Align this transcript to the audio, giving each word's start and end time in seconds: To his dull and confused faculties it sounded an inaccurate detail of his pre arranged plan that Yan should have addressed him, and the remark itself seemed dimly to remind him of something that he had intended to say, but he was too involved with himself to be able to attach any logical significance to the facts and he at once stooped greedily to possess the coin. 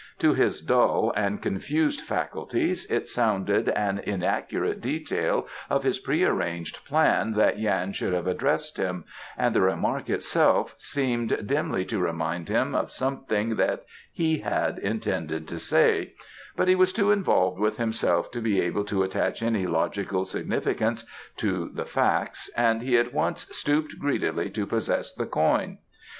To 0.17 0.33
his 0.33 0.61
dull 0.61 1.13
and 1.15 1.39
confused 1.43 2.01
faculties 2.01 2.89
it 2.89 3.07
sounded 3.07 3.69
an 3.69 3.99
inaccurate 3.99 4.81
detail 4.81 5.47
of 5.69 5.83
his 5.83 5.99
pre 5.99 6.23
arranged 6.25 6.83
plan 6.85 7.33
that 7.33 7.59
Yan 7.59 7.93
should 7.93 8.11
have 8.11 8.25
addressed 8.25 8.77
him, 8.77 9.03
and 9.37 9.53
the 9.53 9.61
remark 9.61 10.09
itself 10.09 10.73
seemed 10.79 11.45
dimly 11.47 11.85
to 11.85 11.99
remind 11.99 12.49
him 12.49 12.73
of 12.73 12.89
something 12.89 13.57
that 13.57 13.85
he 14.11 14.39
had 14.39 14.79
intended 14.79 15.47
to 15.49 15.59
say, 15.59 16.13
but 16.55 16.67
he 16.67 16.73
was 16.73 16.93
too 16.93 17.11
involved 17.11 17.59
with 17.59 17.77
himself 17.77 18.31
to 18.31 18.41
be 18.41 18.59
able 18.59 18.85
to 18.85 19.03
attach 19.03 19.43
any 19.43 19.67
logical 19.67 20.25
significance 20.25 21.05
to 21.37 21.69
the 21.75 21.85
facts 21.85 22.49
and 22.57 22.81
he 22.81 22.97
at 22.97 23.13
once 23.13 23.45
stooped 23.55 23.99
greedily 23.99 24.49
to 24.49 24.65
possess 24.65 25.13
the 25.13 25.27
coin. 25.27 25.77